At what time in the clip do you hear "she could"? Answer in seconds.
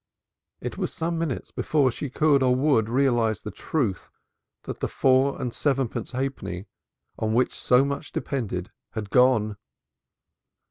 1.91-2.41